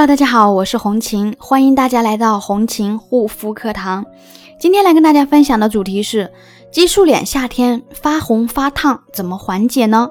[0.00, 4.06] Hello，大家好，我是红琴，欢迎大家来到红琴护肤课堂。
[4.58, 6.32] 今天来跟大家分享的主题是
[6.72, 10.08] 激素脸夏天发红发烫怎么缓解呢？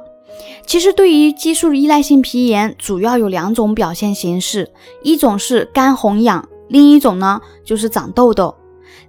[0.67, 4.71] 其实对于激素依赖性皮炎，主要有两种表现形式，
[5.01, 8.53] 一种是干红痒，另一种呢就是长痘痘。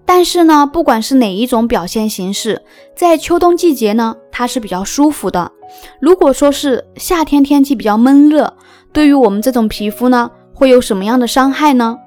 [0.06, 2.62] 但是呢，不管是哪一种表现形式，
[2.96, 5.52] 在秋冬季节呢，它是比较舒服的。
[6.00, 8.54] 如果说是夏天天气比较闷热，
[8.94, 10.30] 对于我们这种皮肤呢，
[10.60, 11.98] 会有什么样的伤害呢？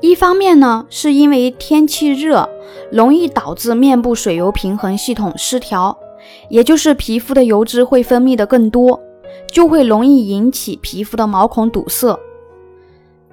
[0.00, 2.50] 一方面呢，是因为天气热，
[2.90, 5.96] 容易导致面部水油平衡系统失调，
[6.48, 9.00] 也就是皮肤的油脂会分泌的更多，
[9.48, 12.18] 就会容易引起皮肤的毛孔堵塞。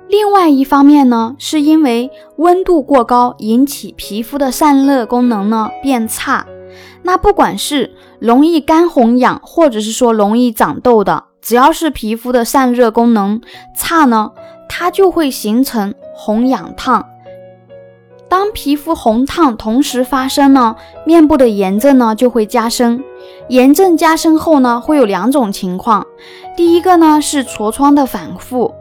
[0.08, 6.46] 另外一方面呢，是因为温度过高，引起皮肤的散热功能呢变差。
[7.02, 11.24] 那不管是容易干红痒，或者是说容易长痘的。
[11.44, 13.42] 只要是皮肤的散热功能
[13.76, 14.32] 差呢，
[14.70, 17.06] 它就会形成红痒烫。
[18.30, 23.04] 当皮肤红烫同时发生呢，面部的炎症呢就会加深。
[23.50, 26.08] 炎症加深后呢，会有两种情况：
[26.56, 28.74] 第一个呢是痤疮的反复，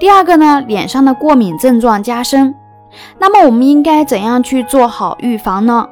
[0.00, 2.54] 第二个呢脸上的过敏症状加深。
[3.18, 5.86] 那么我们应该怎样去做好预防呢？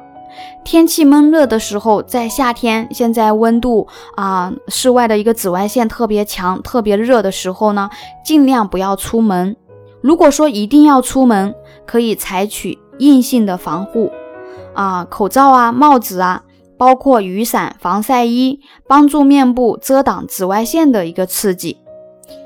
[0.63, 7.89] 天气闷热的时候，在夏天，现在温度啊，室外的一个紫外线特别强、特别热的时候呢，
[8.23, 9.55] 尽量不要出门。
[10.01, 11.53] 如果说一定要出门，
[11.85, 14.11] 可以采取硬性的防护
[14.73, 16.43] 啊，口罩啊、帽子啊，
[16.77, 21.77] 包括雨伞、防晒衣，帮助面部遮挡紫外线的一个刺激。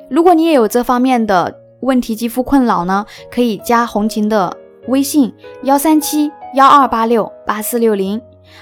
[0.09, 4.55] 如果你也有这方面的问题、肌肤困扰呢，可以加红琴的
[4.87, 6.31] 微信幺三七。
[6.55, 8.19] 幺二八六八四六零，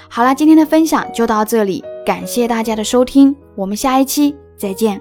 [0.08, 4.96] 好了，今天的分享就到这里，感谢大家的收听，我们下一期再见。